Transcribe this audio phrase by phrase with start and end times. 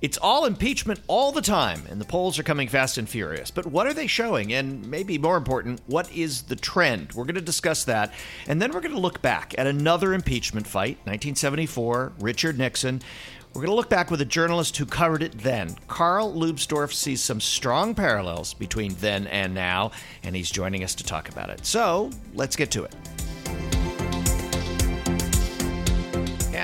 [0.00, 3.50] It's all impeachment all the time, and the polls are coming fast and furious.
[3.50, 4.52] But what are they showing?
[4.52, 7.14] And maybe more important, what is the trend?
[7.14, 8.12] We're going to discuss that.
[8.46, 13.02] And then we're going to look back at another impeachment fight, 1974, Richard Nixon.
[13.48, 15.74] We're going to look back with a journalist who covered it then.
[15.88, 19.90] Carl Leubsdorf sees some strong parallels between then and now,
[20.22, 21.66] and he's joining us to talk about it.
[21.66, 22.94] So let's get to it.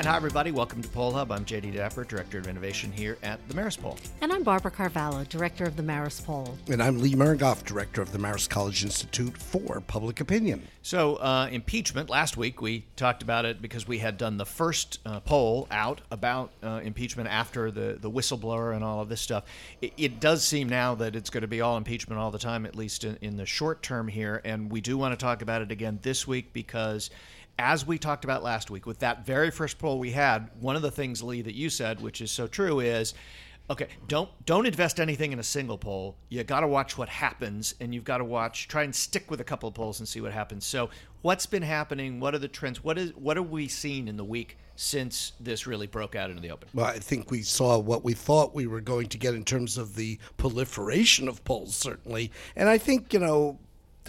[0.04, 0.50] And hi, everybody.
[0.50, 1.32] Welcome to Poll Hub.
[1.32, 3.96] I'm JD Dapper, Director of Innovation here at the Marist Poll.
[4.20, 6.58] And I'm Barbara Carvalho, Director of the Marist Poll.
[6.68, 10.68] And I'm Lee Miringoff, Director of the Marist College Institute for Public Opinion.
[10.82, 15.00] So, uh, impeachment, last week we talked about it because we had done the first
[15.06, 19.44] uh, poll out about uh, impeachment after the, the whistleblower and all of this stuff.
[19.80, 22.66] It, it, does seem now that it's going to be all impeachment all the time,
[22.66, 24.42] at least in, in the short term here.
[24.44, 27.08] And we do want to talk about it again this week because
[27.58, 30.82] as we talked about last week with that very first poll we had, one of
[30.82, 33.14] the things, Lee, that you said, which is so true, is
[33.70, 36.16] okay, don't don't invest anything in a single poll.
[36.28, 39.40] You got to watch what happens, and you've got to watch, try and stick with
[39.40, 40.66] a couple of polls and see what happens.
[40.66, 40.90] So,
[41.22, 42.20] what's been happening?
[42.20, 42.82] What are the trends?
[42.82, 46.42] What is what have we seen in the week since this really broke out into
[46.42, 46.68] the open?
[46.74, 49.78] Well, I think we saw what we thought we were going to get in terms
[49.78, 53.58] of the proliferation of polls, certainly, and I think you know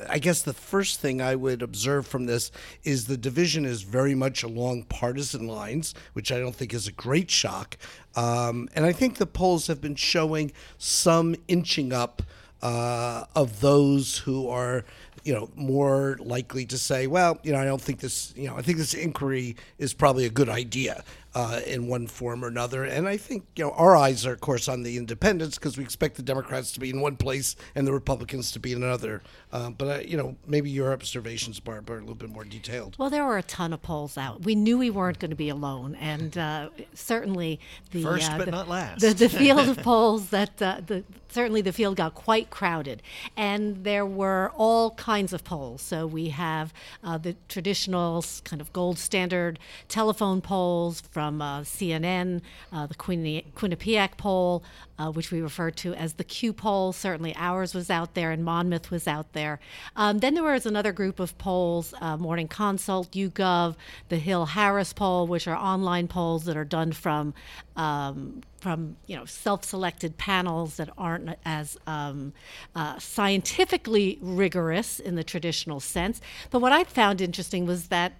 [0.10, 2.52] I guess the first thing I would observe from this
[2.84, 6.92] is the division is very much along partisan lines, which I don't think is a
[6.92, 7.78] great shock.
[8.16, 12.22] Um, and I think the polls have been showing some inching up
[12.62, 14.86] uh, of those who are
[15.24, 18.56] you know, more likely to say, well, you know, I don't think this, you know,
[18.56, 21.04] I think this inquiry is probably a good idea
[21.36, 22.86] uh, in one form or another.
[22.86, 25.84] And I think, you know, our eyes are, of course, on the independents because we
[25.84, 29.22] expect the Democrats to be in one place and the Republicans to be in another.
[29.52, 32.96] Uh, but, uh, you know, maybe your observations, Barb, are a little bit more detailed.
[32.98, 34.44] Well, there were a ton of polls out.
[34.46, 35.96] We knew we weren't going to be alone.
[35.96, 37.60] And uh, certainly
[37.92, 38.04] the.
[38.04, 39.02] First, uh, but the, not last.
[39.02, 43.04] The, the field of polls that, uh, the, certainly the field got quite crowded.
[43.36, 45.84] And there were all kinds of polls.
[45.84, 46.74] So we have
[47.04, 52.42] uh, the traditional kind of gold standard telephone polls from uh, CNN,
[52.74, 54.64] uh, the Quinnipiac poll,
[54.98, 56.94] uh, which we refer to as the Q poll.
[56.94, 59.60] Certainly ours was out there, and Monmouth was out there.
[59.96, 63.76] Um, then there was another group of polls uh, Morning Consult, YouGov,
[64.10, 67.34] the Hill Harris poll, which are online polls that are done from.
[67.76, 72.34] Um, from you know self-selected panels that aren't as um,
[72.74, 76.20] uh, scientifically rigorous in the traditional sense.
[76.50, 78.14] But what I found interesting was that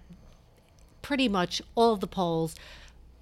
[1.02, 2.54] pretty much all of the polls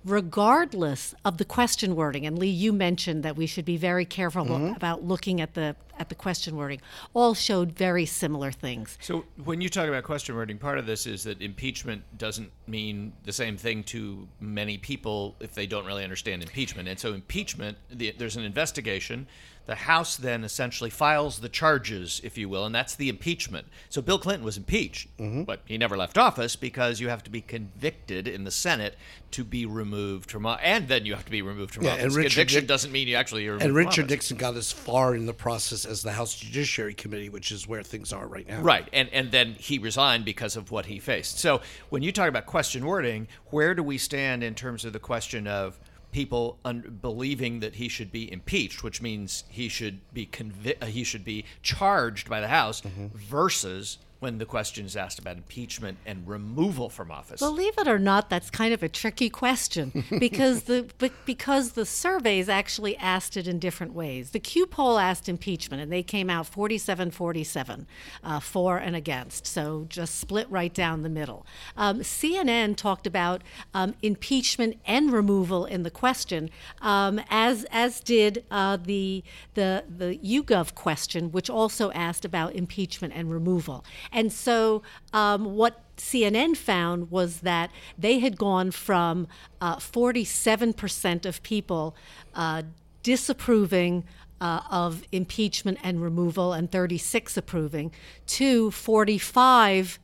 [0.04, 2.26] regardless of the question wording.
[2.26, 4.75] And Lee, you mentioned that we should be very careful mm-hmm.
[4.75, 6.81] about looking at the at the question wording.
[7.12, 8.98] All showed very similar things.
[9.00, 13.12] So when you talk about question wording, part of this is that impeachment doesn't mean
[13.22, 16.88] the same thing to many people if they don't really understand impeachment.
[16.88, 19.28] And so impeachment, the, there's an investigation
[19.66, 23.66] the House then essentially files the charges, if you will, and that's the impeachment.
[23.88, 25.44] So Bill Clinton was impeached, mm-hmm.
[25.44, 28.97] but he never left office because you have to be convicted in the Senate
[29.30, 32.04] to be removed from office, and then you have to be removed from yeah, office.
[32.04, 33.56] And Richard Conviction Dick- doesn't mean you actually are.
[33.56, 37.50] And Richard Nixon got as far in the process as the House Judiciary Committee, which
[37.50, 38.60] is where things are right now.
[38.60, 41.38] Right, and and then he resigned because of what he faced.
[41.38, 44.98] So when you talk about question wording, where do we stand in terms of the
[44.98, 45.81] question of
[46.14, 50.86] people un- believing that he should be impeached, which means he should be convi- uh,
[50.86, 53.08] he should be charged by the House, mm-hmm.
[53.14, 57.40] versus when the question is asked about impeachment and removal from office.
[57.40, 60.86] Believe it or not, that's kind of a tricky question because the
[61.26, 64.30] because the surveys actually asked it in different ways.
[64.30, 67.84] The Q poll asked impeachment, and they came out 47-47
[68.22, 71.44] uh, for and against, so just split right down the middle.
[71.76, 73.42] Um, CNN talked about
[73.74, 76.48] um, impeachment and removal in the question,
[76.80, 83.12] um, as as did uh, the the the YouGov question, which also asked about impeachment
[83.14, 83.84] and removal.
[84.14, 84.82] And so,
[85.12, 89.26] um, what CNN found was that they had gone from
[89.61, 91.94] uh, 47% of people
[92.34, 92.62] uh,
[93.02, 94.05] disapproving
[94.40, 97.93] uh, of impeachment and removal and 36 approving
[98.26, 99.99] to 45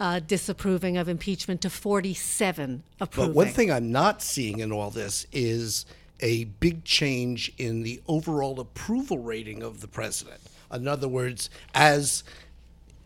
[0.00, 3.30] uh, disapproving of impeachment to 47 approving.
[3.32, 5.86] But one thing I'm not seeing in all this is
[6.20, 10.40] a big change in the overall approval rating of the president.
[10.72, 12.24] In other words, as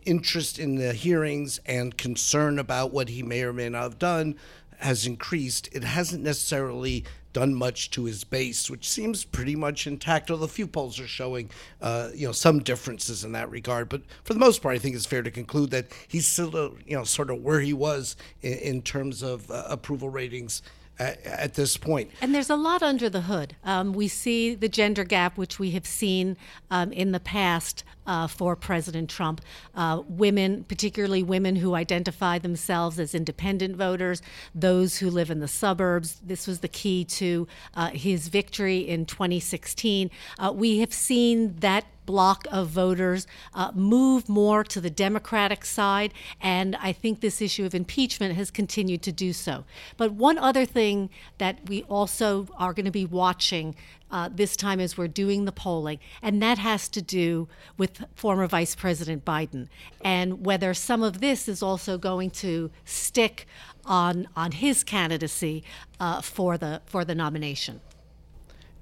[0.08, 4.34] interest in the hearings and concern about what he may or may not have done
[4.78, 5.68] has increased.
[5.72, 10.30] It hasn't necessarily done much to his base, which seems pretty much intact.
[10.30, 11.50] Although a few polls are showing,
[11.82, 13.88] uh, you know, some differences in that regard.
[13.88, 16.96] But for the most part, I think it's fair to conclude that he's still, you
[16.96, 20.62] know, sort of where he was in, in terms of uh, approval ratings
[20.98, 22.10] at, at this point.
[22.20, 23.56] And there's a lot under the hood.
[23.64, 26.36] Um, we see the gender gap, which we have seen
[26.70, 29.40] um, in the past uh, for President Trump.
[29.74, 34.22] Uh, women, particularly women who identify themselves as independent voters,
[34.54, 36.20] those who live in the suburbs.
[36.24, 40.10] This was the key to uh, his victory in 2016.
[40.38, 46.14] Uh, we have seen that block of voters uh, move more to the Democratic side,
[46.40, 49.64] and I think this issue of impeachment has continued to do so.
[49.98, 53.76] But one other thing that we also are going to be watching
[54.10, 57.46] uh, this time as we're doing the polling, and that has to do
[57.76, 59.68] with former Vice President Biden
[60.00, 63.46] and whether some of this is also going to stick
[63.84, 65.62] on on his candidacy
[66.00, 67.80] uh, for the for the nomination.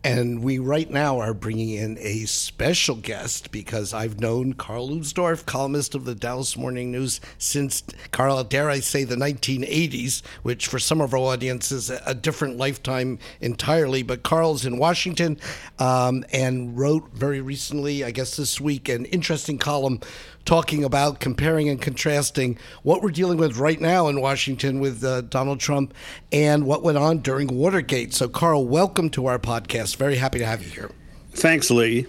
[0.06, 5.44] And we right now are bringing in a special guest because I've known Carl Leubsdorf,
[5.46, 7.82] columnist of the Dallas Morning News, since,
[8.12, 12.56] Carl, dare I say, the 1980s, which for some of our audience is a different
[12.56, 14.04] lifetime entirely.
[14.04, 15.40] But Carl's in Washington
[15.80, 19.98] um, and wrote very recently, I guess this week, an interesting column
[20.46, 25.20] talking about comparing and contrasting what we're dealing with right now in Washington with uh,
[25.22, 25.92] Donald Trump
[26.30, 28.14] and what went on during Watergate.
[28.14, 29.95] So, Carl, welcome to our podcast.
[29.96, 30.90] Very happy to have you here.
[31.32, 32.06] Thanks, Lee.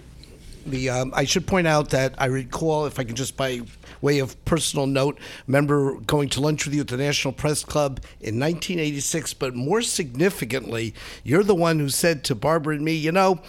[0.66, 3.62] The um, I should point out that I recall, if I can just by
[4.02, 8.00] way of personal note, remember going to lunch with you at the National Press Club
[8.20, 9.32] in 1986.
[9.34, 10.94] But more significantly,
[11.24, 13.40] you're the one who said to Barbara and me, you know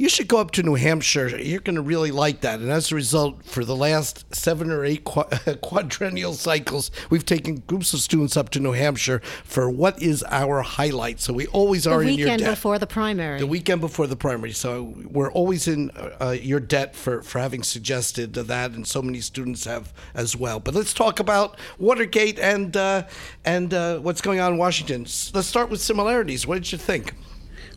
[0.00, 1.28] you should go up to New Hampshire.
[1.28, 2.60] You're going to really like that.
[2.60, 5.04] And as a result, for the last seven or eight
[5.60, 10.62] quadrennial cycles, we've taken groups of students up to New Hampshire for what is our
[10.62, 11.20] highlight.
[11.20, 12.38] So we always are in your debt.
[12.38, 13.40] The weekend before the primary.
[13.40, 14.52] The weekend before the primary.
[14.52, 19.20] So we're always in uh, your debt for, for having suggested that, and so many
[19.20, 20.60] students have as well.
[20.60, 23.06] But let's talk about Watergate and uh,
[23.44, 25.02] and uh, what's going on in Washington.
[25.02, 26.46] Let's start with similarities.
[26.46, 27.12] What did you think?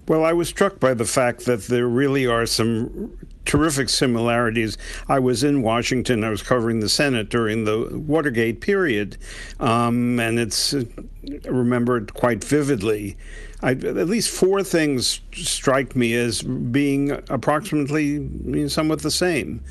[0.06, 4.78] Well, I was struck by the fact that there really are some terrific similarities.
[5.08, 6.26] I was in Washington.
[6.26, 9.18] I was covering the Senate during the Watergate period,
[9.62, 10.84] um, and it's uh,
[11.46, 13.16] remembered quite vividly.
[13.62, 19.62] I, at least four things strike me as being approximately somewhat the same.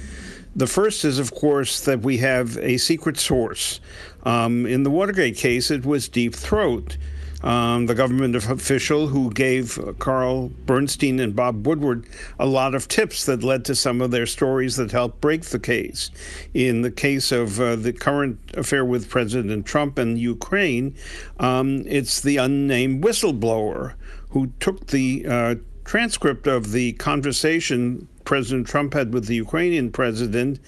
[0.57, 3.81] The first is, of course, that we have a secret source.
[4.25, 6.97] Um, in the Watergate case, it was Deep Throat
[7.43, 12.07] um, the government official who gave Carl Bernstein and Bob Woodward
[12.39, 15.59] a lot of tips that led to some of their stories that helped break the
[15.59, 16.11] case.
[16.55, 20.95] In the case of uh, the current affair with President Trump and Ukraine,
[21.39, 23.95] um, it's the unnamed whistleblower
[24.31, 25.55] who took the uh,
[25.85, 30.61] transcript of the conversation President Trump had with the Ukrainian president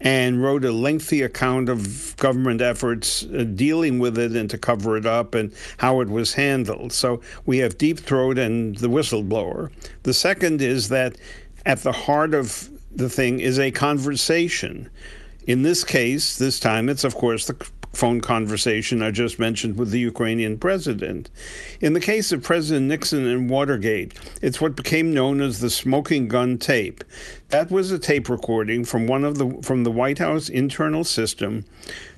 [0.00, 4.96] and wrote a lengthy account of government efforts uh, dealing with it and to cover
[4.96, 6.92] it up and how it was handled.
[6.92, 9.70] So we have Deep Throat and the whistleblower.
[10.02, 11.16] The second is that
[11.66, 14.88] at the heart of the thing is a conversation.
[15.46, 17.56] In this case, this time it's, of course, the
[17.92, 21.30] phone conversation I just mentioned with the Ukrainian president.
[21.80, 26.28] In the case of President Nixon and Watergate, it's what became known as the smoking
[26.28, 27.04] gun tape.
[27.48, 31.64] That was a tape recording from one of the from the White House internal system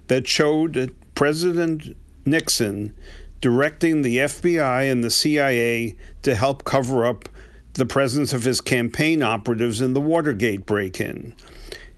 [0.06, 2.94] that showed President Nixon
[3.41, 7.28] directing the FBI and the CIA to help cover up
[7.75, 11.35] the presence of his campaign operatives in the Watergate break in.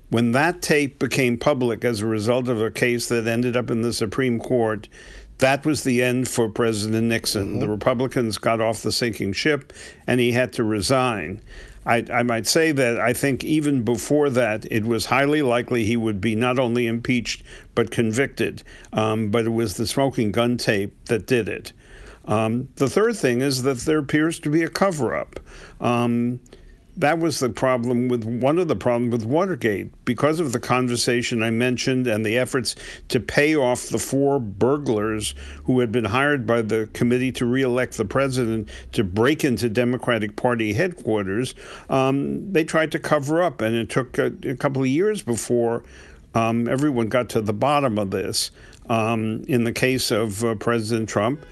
[0.08, 3.82] When that tape became public as a result of a case that ended up in
[3.82, 4.88] the Supreme Court,
[5.38, 7.52] that was the end for President Nixon.
[7.52, 7.60] Mm-hmm.
[7.60, 9.72] The Republicans got off the sinking ship
[10.06, 11.40] and he had to resign.
[11.84, 15.96] I, I, might say that I think even before that, it was highly likely he
[15.96, 17.44] would be not only impeached
[17.74, 18.62] but convicted.
[18.92, 21.72] Um, but it was the smoking gun tape that did it.
[22.24, 25.38] Um, the third thing is that there appears to be a cover up.
[25.80, 26.40] Um,
[26.96, 31.42] that was the problem with one of the problems with Watergate because of the conversation
[31.42, 32.74] I mentioned and the efforts
[33.08, 35.34] to pay off the four burglars
[35.64, 40.36] who had been hired by the committee to reelect the president to break into Democratic
[40.36, 41.54] Party headquarters.
[41.90, 45.84] Um, they tried to cover up, and it took a, a couple of years before
[46.34, 48.50] um, everyone got to the bottom of this.
[48.88, 51.44] Um, in the case of uh, President Trump,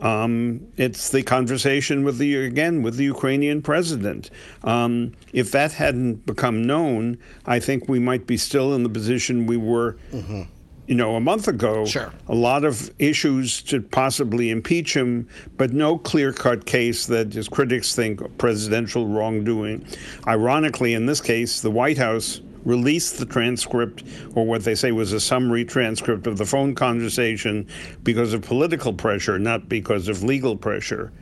[0.00, 4.30] um, it's the conversation with the again with the Ukrainian president.
[4.64, 9.46] Um, if that hadn't become known, I think we might be still in the position
[9.46, 9.96] we were.
[10.12, 10.42] Mm-hmm.
[10.86, 12.12] You know, a month ago, sure.
[12.26, 17.48] a lot of issues to possibly impeach him, but no clear cut case that, his
[17.48, 19.86] critics think, presidential wrongdoing.
[20.26, 25.12] Ironically, in this case, the White House release the transcript, or what they say was
[25.12, 27.66] a summary transcript of the phone conversation,
[28.02, 31.12] because of political pressure, not because of legal pressure.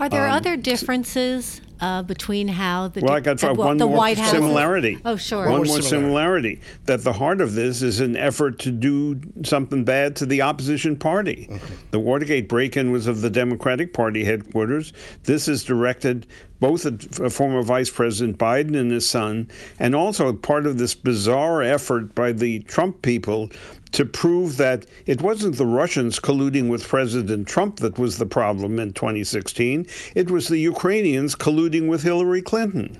[0.00, 3.86] Are there um, other differences uh, between how the well, I got the, one the
[3.86, 4.98] more White House similarity.
[5.04, 5.44] Oh, sure.
[5.44, 6.56] One, more more similarity.
[6.56, 6.60] similarity.
[6.86, 10.96] That the heart of this is an effort to do something bad to the opposition
[10.96, 11.48] party.
[11.50, 11.74] Okay.
[11.90, 14.92] The Watergate break-in was of the Democratic Party headquarters.
[15.24, 16.26] This is directed
[16.60, 21.62] both at former Vice President Biden and his son, and also part of this bizarre
[21.62, 23.48] effort by the Trump people
[23.92, 28.78] to prove that it wasn't the Russians colluding with President Trump that was the problem
[28.78, 29.86] in 2016.
[30.14, 32.98] It was the Ukrainians colluding with Hillary Clinton.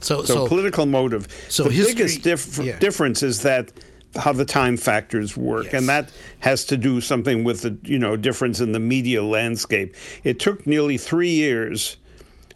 [0.00, 1.28] So, so, so political motive.
[1.48, 2.78] So the history, biggest dif- yeah.
[2.78, 3.72] difference is that
[4.16, 5.74] how the time factors work, yes.
[5.74, 6.10] and that
[6.40, 9.94] has to do something with the you know difference in the media landscape.
[10.24, 11.96] It took nearly three years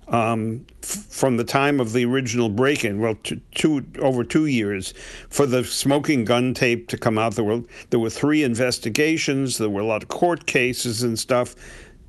[0.08, 4.94] um, f- from the time of the original break-in, well, t- two over two years,
[5.28, 7.34] for the smoking gun tape to come out.
[7.34, 9.58] There were there were three investigations.
[9.58, 11.54] There were a lot of court cases and stuff.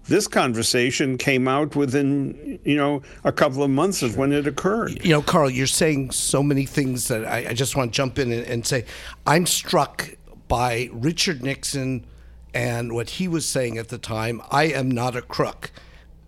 [0.07, 5.03] This conversation came out within, you know, a couple of months of when it occurred.
[5.03, 8.19] You know, Carl, you're saying so many things that I, I just want to jump
[8.19, 8.85] in and, and say
[9.25, 10.15] I'm struck
[10.47, 12.05] by Richard Nixon
[12.53, 14.41] and what he was saying at the time.
[14.51, 15.71] I am not a crook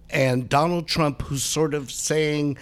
[0.09, 2.57] and Donald Trump, who's sort of saying,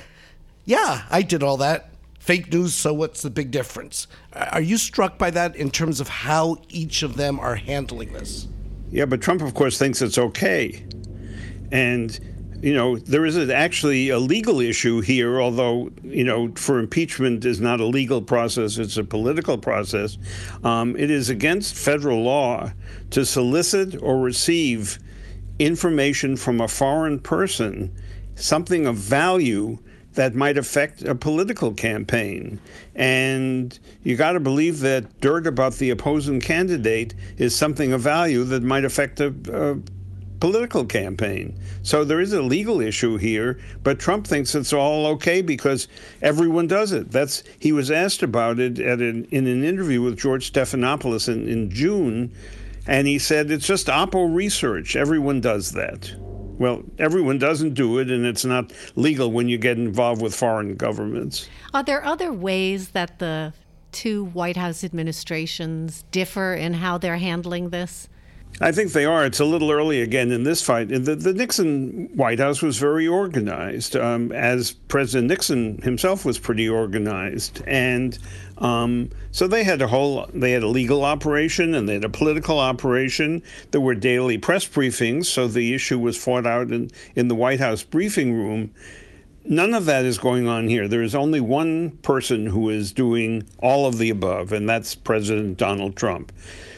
[0.65, 1.89] Yeah, I did all that.
[2.19, 4.07] Fake news, so what's the big difference?
[4.33, 8.47] Are you struck by that in terms of how each of them are handling this?
[8.89, 10.83] Yeah, but Trump, of course, thinks it's okay.
[11.71, 12.19] And,
[12.63, 17.61] you know, there is actually a legal issue here, although, you know, for impeachment is
[17.61, 20.17] not a legal process, it's a political process.
[20.63, 22.71] Um, it is against federal law
[23.11, 24.97] to solicit or receive
[25.59, 27.93] information from a foreign person,
[28.35, 29.77] something of value
[30.15, 32.59] that might affect a political campaign.
[32.95, 38.43] And you got to believe that dirt about the opposing candidate is something of value
[38.45, 39.77] that might affect a, a,
[40.39, 41.57] political campaign.
[41.81, 45.87] So there is a legal issue here, but Trump thinks it's all okay because
[46.21, 47.11] everyone does it.
[47.11, 51.47] That's he was asked about it at an, in an interview with George Stephanopoulos in,
[51.47, 52.31] in June
[52.87, 54.95] and he said, it's just Oppo research.
[54.95, 56.13] Everyone does that.
[56.57, 60.75] Well, everyone doesn't do it, and it's not legal when you get involved with foreign
[60.75, 61.49] governments.
[61.73, 63.53] Are there other ways that the
[63.91, 68.07] two White House administrations differ in how they're handling this?
[68.61, 69.25] I think they are.
[69.25, 70.87] It's a little early again in this fight.
[70.87, 76.69] The, the Nixon White House was very organized, um, as President Nixon himself was pretty
[76.69, 78.17] organized, and
[78.59, 80.29] um, so they had a whole.
[80.33, 83.43] They had a legal operation and they had a political operation.
[83.71, 87.59] There were daily press briefings, so the issue was fought out in in the White
[87.59, 88.71] House briefing room.
[89.43, 90.87] None of that is going on here.
[90.87, 95.57] There is only one person who is doing all of the above, and that's President
[95.57, 96.31] Donald Trump.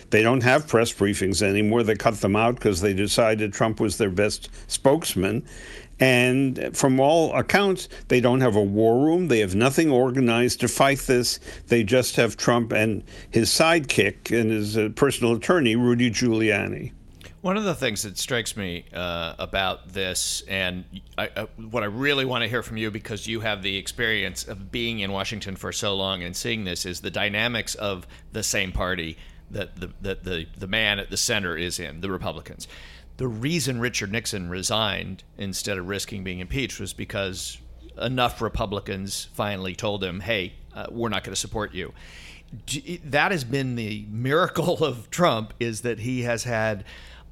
[0.09, 1.83] They don't have press briefings anymore.
[1.83, 5.45] They cut them out because they decided Trump was their best spokesman.
[5.99, 9.27] And from all accounts, they don't have a war room.
[9.27, 11.39] They have nothing organized to fight this.
[11.67, 16.91] They just have Trump and his sidekick and his uh, personal attorney, Rudy Giuliani.
[17.41, 20.83] One of the things that strikes me uh, about this, and
[21.17, 24.47] I, uh, what I really want to hear from you, because you have the experience
[24.47, 28.43] of being in Washington for so long and seeing this, is the dynamics of the
[28.43, 29.17] same party
[29.51, 32.67] that the, that the, the man at the center is in, the Republicans.
[33.17, 37.57] The reason Richard Nixon resigned instead of risking being impeached was because
[37.99, 41.93] enough Republicans finally told him, hey, uh, we're not going to support you.
[43.05, 46.85] That has been the miracle of Trump is that he has had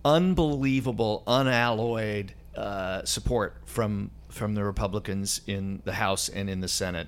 [0.04, 7.08] unbelievable, unalloyed uh, support from from the Republicans in the House and in the Senate.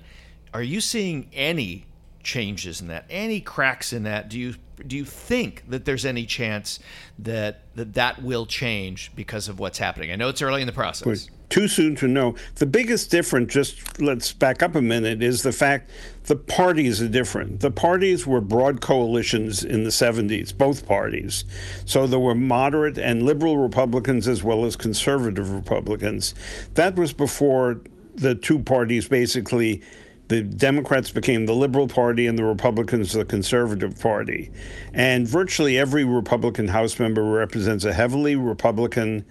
[0.54, 1.84] Are you seeing any
[2.28, 3.06] changes in that?
[3.08, 4.28] Any cracks in that?
[4.28, 4.54] Do you
[4.86, 6.78] do you think that there's any chance
[7.18, 10.12] that that, that will change because of what's happening?
[10.12, 11.30] I know it's early in the process.
[11.48, 12.34] Too soon to know.
[12.56, 15.90] The biggest difference, just let's back up a minute, is the fact
[16.24, 17.60] the parties are different.
[17.60, 21.46] The parties were broad coalitions in the 70s, both parties.
[21.86, 26.34] So there were moderate and liberal Republicans as well as conservative Republicans.
[26.74, 27.80] That was before
[28.14, 29.82] the two parties basically
[30.28, 34.50] the Democrats became the Liberal Party and the Republicans the Conservative Party.
[34.92, 39.24] And virtually every Republican House member represents a heavily Republican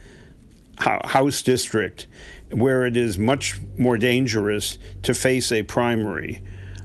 [0.80, 2.08] House district
[2.51, 6.42] where it is much more dangerous to face a primary.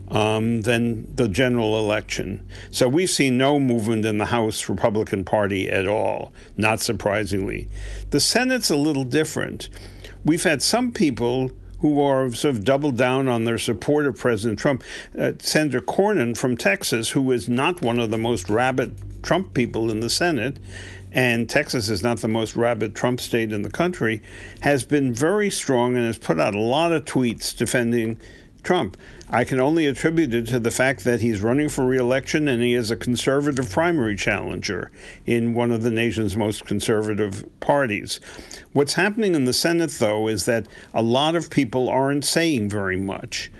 [0.08, 2.46] Um, than the general election.
[2.70, 7.70] So we've seen no movement in the House Republican Party at all, not surprisingly.
[8.10, 9.70] The Senate's a little different.
[10.22, 11.50] We've had some people
[11.82, 14.84] who are sort of doubled down on their support of President Trump.
[15.18, 19.90] Uh, Senator Cornyn from Texas, who is not one of the most rabid Trump people
[19.90, 20.58] in the Senate,
[21.10, 24.22] and Texas is not the most rabid Trump state in the country,
[24.60, 28.18] has been very strong and has put out a lot of tweets defending
[28.62, 28.96] Trump.
[29.30, 32.74] I can only attribute it to the fact that he's running for reelection and he
[32.74, 34.90] is a conservative primary challenger
[35.26, 38.20] in one of the nation's most conservative parties.
[38.72, 42.96] What's happening in the Senate, though, is that a lot of people aren't saying very
[42.96, 43.50] much.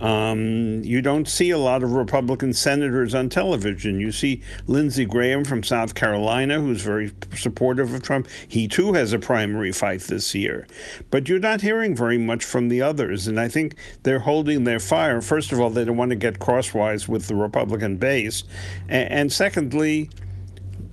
[0.00, 4.00] Um, you don't see a lot of Republican senators on television.
[4.00, 8.28] You see Lindsey Graham from South Carolina, who's very supportive of Trump.
[8.48, 10.66] He too has a primary fight this year.
[11.10, 13.26] But you're not hearing very much from the others.
[13.26, 15.20] And I think they're holding their fire.
[15.20, 18.44] First of all, they don't want to get crosswise with the Republican base.
[18.88, 20.10] And, and secondly,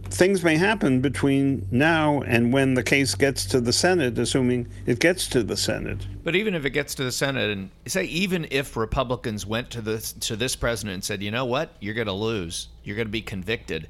[0.10, 5.00] things may happen between now and when the case gets to the Senate, assuming it
[5.00, 6.06] gets to the Senate.
[6.24, 9.82] But even if it gets to the Senate, and say even if Republicans went to
[9.82, 13.08] this to this president and said, you know what, you're going to lose, you're going
[13.08, 13.88] to be convicted.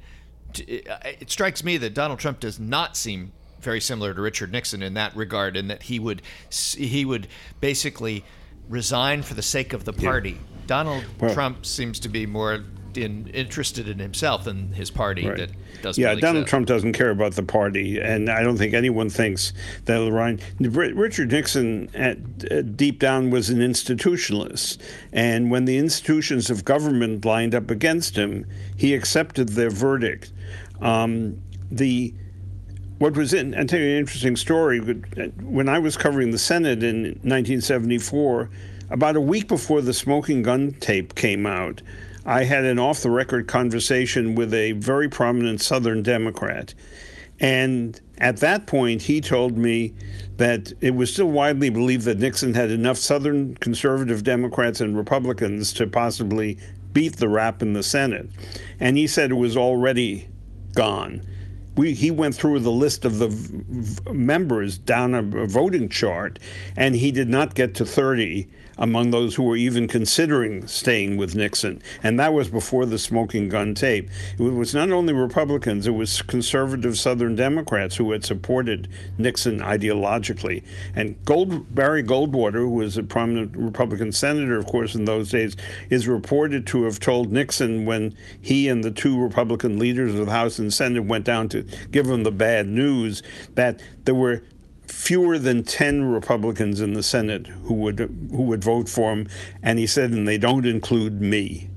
[0.54, 4.94] It strikes me that Donald Trump does not seem very similar to Richard Nixon in
[4.94, 7.28] that regard, in that he would he would
[7.60, 8.24] basically
[8.68, 10.30] resign for the sake of the party.
[10.30, 10.36] Yeah.
[10.66, 12.64] Donald well, Trump seems to be more
[12.96, 15.36] in, interested in himself than his party right.
[15.36, 15.50] that
[15.82, 16.00] doesn't.
[16.00, 16.46] Yeah, really Donald.
[16.46, 19.52] Trump doesn't care about the party, and I don't think anyone thinks
[19.84, 22.18] that Ryan Richard Nixon at,
[22.50, 24.78] at deep down was an institutionalist,
[25.12, 30.32] and when the institutions of government lined up against him, he accepted their verdict.
[30.80, 31.40] Um,
[31.70, 32.14] the
[32.98, 34.80] what was in, I'll tell you an interesting story.
[34.80, 38.50] When I was covering the Senate in 1974,
[38.90, 41.82] about a week before the smoking gun tape came out,
[42.28, 46.74] I had an off the record conversation with a very prominent Southern Democrat.
[47.40, 49.94] And at that point, he told me
[50.36, 55.72] that it was still widely believed that Nixon had enough Southern conservative Democrats and Republicans
[55.72, 56.58] to possibly
[56.92, 58.28] beat the rap in the Senate.
[58.78, 60.28] And he said it was already
[60.74, 61.26] gone.
[61.76, 66.38] We, he went through the list of the v- members down a, a voting chart,
[66.76, 71.34] and he did not get to 30 among those who were even considering staying with
[71.34, 71.82] Nixon.
[72.02, 74.08] And that was before the smoking gun tape.
[74.38, 78.88] It was not only Republicans, it was conservative Southern Democrats who had supported
[79.18, 80.62] Nixon ideologically.
[80.94, 85.56] And Gold, Barry Goldwater, who was a prominent Republican senator, of course, in those days,
[85.90, 90.32] is reported to have told Nixon when he and the two Republican leaders of the
[90.32, 93.22] House and Senate went down to give him the bad news
[93.54, 94.42] that there were
[94.98, 99.28] fewer than 10 Republicans in the Senate who would who would vote for him
[99.62, 101.70] and he said and they don't include me.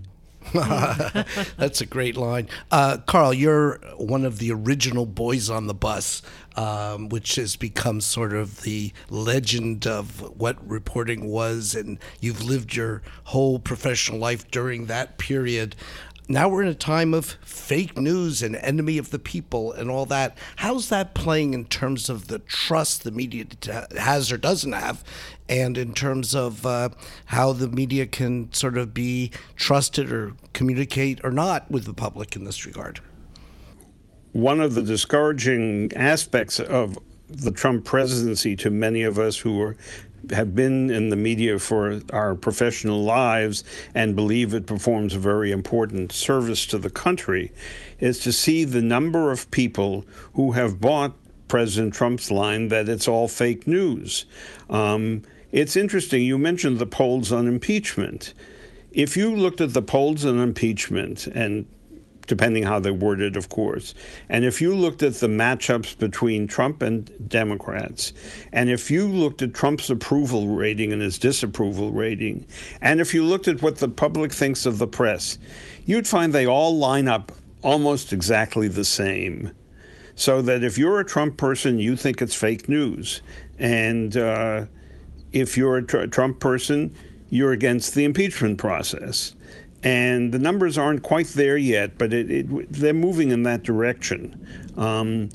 [0.53, 2.49] That's a great line.
[2.71, 6.23] Uh, Carl, you're one of the original boys on the bus,
[6.55, 12.75] um, which has become sort of the legend of what reporting was, and you've lived
[12.75, 15.75] your whole professional life during that period
[16.31, 20.05] now we're in a time of fake news and enemy of the people and all
[20.05, 20.37] that.
[20.57, 23.45] How's that playing in terms of the trust the media
[23.97, 25.03] has or doesn't have,
[25.49, 26.89] and in terms of uh,
[27.25, 32.35] how the media can sort of be trusted or communicate or not with the public
[32.35, 32.99] in this regard?
[34.31, 36.97] One of the discouraging aspects of
[37.31, 39.77] the Trump presidency to many of us who were
[40.29, 43.63] have been in the media for our professional lives
[43.95, 47.51] and believe it performs a very important service to the country
[47.99, 51.13] is to see the number of people who have bought
[51.47, 54.25] President Trump's line that it's all fake news.
[54.69, 56.23] Um, it's interesting.
[56.23, 58.33] You mentioned the polls on impeachment.
[58.91, 61.65] If you looked at the polls on impeachment and
[62.31, 63.93] depending how they worded, of course.
[64.29, 68.13] And if you looked at the matchups between Trump and Democrats,
[68.53, 72.45] and if you looked at Trump's approval rating and his disapproval rating,
[72.79, 75.39] and if you looked at what the public thinks of the press,
[75.85, 79.51] you'd find they all line up almost exactly the same.
[80.15, 83.21] So that if you're a Trump person, you think it's fake news.
[83.59, 84.67] And uh,
[85.33, 86.95] if you're a tr- Trump person,
[87.29, 89.35] you're against the impeachment process
[89.83, 94.47] and the numbers aren't quite there yet, but it, it, they're moving in that direction.
[94.77, 95.29] Um,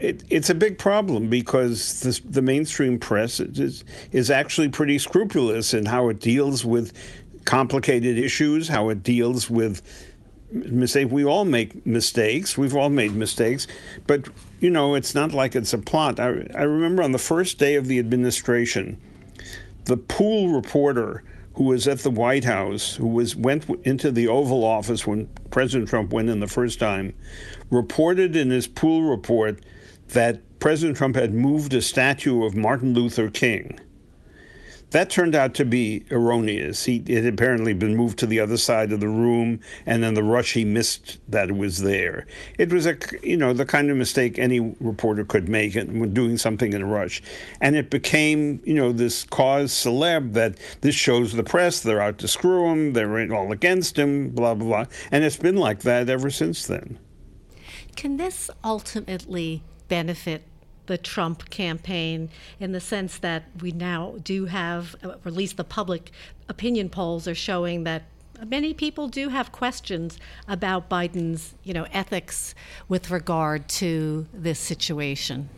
[0.00, 5.74] it, it's a big problem because this, the mainstream press is, is actually pretty scrupulous
[5.74, 6.92] in how it deals with
[7.44, 9.82] complicated issues, how it deals with
[10.52, 11.10] mistakes.
[11.10, 12.56] We all make mistakes.
[12.56, 13.66] We've all made mistakes,
[14.06, 14.28] but
[14.60, 16.18] you know, it's not like it's a plot.
[16.18, 19.00] I, I remember on the first day of the administration,
[19.84, 21.22] the pool reporter
[21.58, 25.88] who was at the White House, who was went into the Oval Office when President
[25.88, 27.12] Trump went in the first time,
[27.68, 29.64] reported in his pool report
[30.10, 33.80] that President Trump had moved a statue of Martin Luther King.
[34.90, 36.86] That turned out to be erroneous.
[36.86, 40.14] He it had apparently been moved to the other side of the room, and in
[40.14, 42.26] the rush he missed that it was there.
[42.56, 46.38] It was a you know the kind of mistake any reporter could make when doing
[46.38, 47.22] something in a rush,
[47.60, 52.16] and it became you know this cause celeb that this shows the press they're out
[52.18, 56.08] to screw him, they're all against him, blah blah blah, and it's been like that
[56.08, 56.98] ever since then.
[57.94, 60.44] Can this ultimately benefit
[60.88, 65.64] the Trump campaign in the sense that we now do have, or at least the
[65.64, 66.10] public
[66.48, 68.02] opinion polls are showing that
[68.46, 72.54] many people do have questions about Biden's, you know, ethics
[72.88, 75.48] with regard to this situation.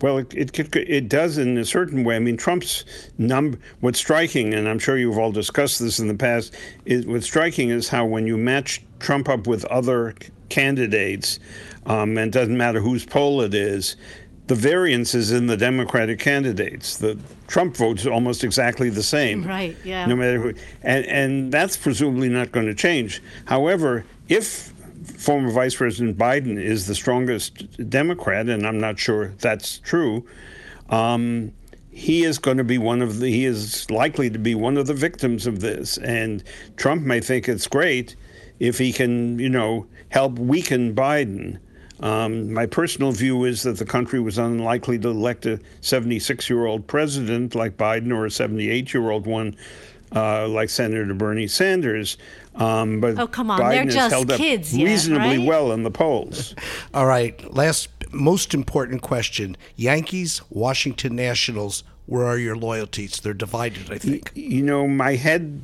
[0.00, 2.16] Well, it, it, it does in a certain way.
[2.16, 2.84] I mean, Trump's
[3.18, 3.58] number.
[3.80, 6.54] What's striking, and I'm sure you've all discussed this in the past,
[6.84, 10.14] is what's striking is how when you match Trump up with other
[10.50, 11.40] candidates,
[11.86, 13.96] um, and it doesn't matter whose poll it is,
[14.48, 16.96] the variance is in the Democratic candidates.
[16.96, 19.44] The Trump vote's almost exactly the same.
[19.44, 20.06] Right, yeah.
[20.06, 20.54] No matter who.
[20.82, 23.22] And, and that's presumably not going to change.
[23.44, 24.72] However, if
[25.18, 30.26] former Vice President Biden is the strongest Democrat, and I'm not sure that's true,
[30.88, 31.52] um,
[31.90, 34.86] he is going to be one of the, he is likely to be one of
[34.86, 35.98] the victims of this.
[35.98, 36.42] And
[36.76, 38.16] Trump may think it's great
[38.60, 41.58] if he can, you know, help weaken Biden.
[42.00, 46.66] Um, my personal view is that the country was unlikely to elect a 76 year
[46.66, 49.56] old president like Biden or a 78 year old one
[50.14, 52.16] uh, like Senator Bernie Sanders.
[52.54, 53.60] Um, but oh, come on.
[53.60, 55.46] Biden They're has just held up kids yet, reasonably right?
[55.46, 56.54] well in the polls.
[56.94, 57.54] All right.
[57.54, 63.20] Last, most important question Yankees, Washington Nationals, where are your loyalties?
[63.20, 64.32] They're divided, I think.
[64.34, 65.62] You know, my head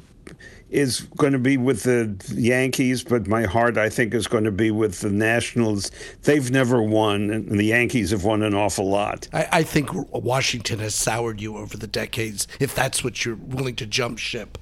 [0.70, 4.50] is going to be with the Yankees, but my heart, I think, is going to
[4.50, 5.90] be with the Nationals.
[6.22, 9.28] They've never won, and the Yankees have won an awful lot.
[9.32, 13.76] I, I think Washington has soured you over the decades, if that's what you're willing
[13.76, 14.58] to jump ship.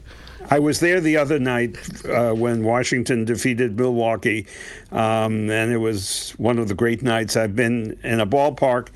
[0.51, 4.47] I was there the other night uh, when Washington defeated Milwaukee,
[4.91, 8.89] um, and it was one of the great nights I've been in a ballpark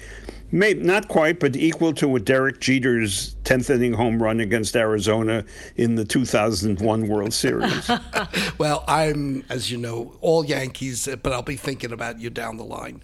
[0.53, 5.45] Maybe not quite, but equal to what Derek Jeter's 10th inning home run against Arizona
[5.77, 7.91] in the 2001 World Series.
[8.59, 12.65] well, I'm, as you know, all Yankees, but I'll be thinking about you down the
[12.65, 13.03] line.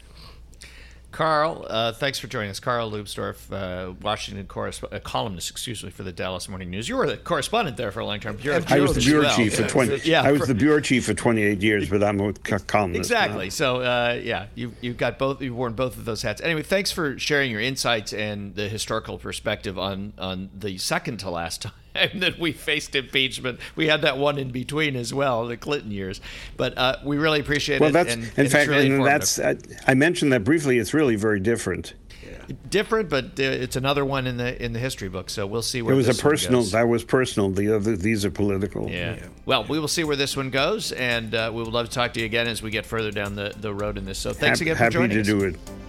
[1.12, 2.58] Carl, uh, thanks for joining us.
[2.58, 6.88] Carl Leubsdorf, uh, Washington correspondent, uh, columnist, excuse me, for the Dallas Morning News.
[6.88, 8.38] You were the correspondent there for a long time.
[8.42, 9.36] You're I was the bureau well.
[9.36, 10.00] chief for twenty.
[10.08, 12.98] Yeah, I was for, the bureau chief for twenty eight years, but I'm a columnist.
[13.10, 13.46] Exactly.
[13.46, 13.50] Now.
[13.50, 15.42] So uh, yeah, you you've got both.
[15.42, 16.40] You've worn both of those hats.
[16.40, 21.30] Anyway, thanks for sharing your insights and the historical perspective on on the second to
[21.30, 23.60] last time and that we faced impeachment.
[23.76, 26.20] We had that one in between as well, the Clinton years.
[26.56, 27.94] But uh, we really appreciate well, it.
[27.94, 30.78] Well, that's and, in and fact, really and that's I, I, mentioned that briefly.
[30.78, 31.94] It's really very different.
[32.24, 32.54] Yeah.
[32.70, 35.28] Different, but uh, it's another one in the in the history book.
[35.28, 36.62] So we'll see where it was a personal.
[36.62, 37.50] That was personal.
[37.50, 38.88] The other these are political.
[38.88, 39.16] Yeah.
[39.16, 39.26] yeah.
[39.44, 42.14] Well, we will see where this one goes, and uh, we would love to talk
[42.14, 44.18] to you again as we get further down the, the road in this.
[44.18, 45.26] So thanks happy, again for joining us.
[45.26, 45.81] Happy to do it.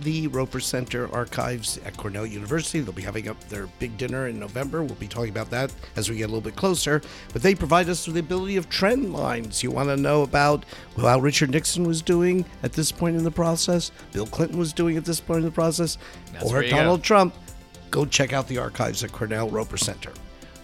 [0.00, 2.80] the Roper Center Archives at Cornell University.
[2.80, 4.82] They'll be having up their big dinner in November.
[4.82, 7.02] We'll be talking about that as we get a little bit closer.
[7.32, 9.62] But they provide us with the ability of trend lines.
[9.62, 10.64] You want to know about
[10.96, 14.96] how Richard Nixon was doing at this point in the process, Bill Clinton was doing
[14.96, 15.98] at this point in the process,
[16.32, 17.04] That's or Donald go.
[17.04, 17.34] Trump.
[17.90, 20.12] Go check out the archives at Cornell Roper Center.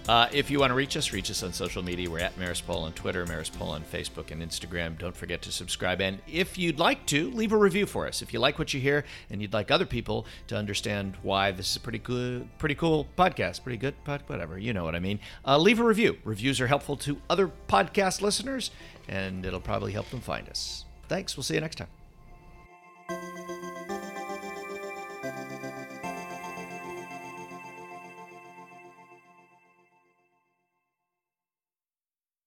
[0.08, 2.10] Uh, if you want to reach us, reach us on social media.
[2.10, 4.98] We're at Marist Poll on Twitter, Marist Poll on Facebook and Instagram.
[4.98, 6.00] Don't forget to subscribe.
[6.00, 8.20] And if you'd like to, leave a review for us.
[8.20, 11.70] If you like what you hear and you'd like other people to understand why this
[11.70, 15.00] is a pretty good, pretty cool podcast, pretty good, pod, whatever, you know what I
[15.00, 16.18] mean, uh, leave a review.
[16.24, 18.72] Reviews are helpful to other podcast listeners,
[19.06, 20.86] and it'll probably help them find us.
[21.08, 21.36] Thanks.
[21.36, 23.49] We'll see you next time.